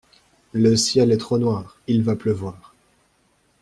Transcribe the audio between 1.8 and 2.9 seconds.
il va pleuvoir.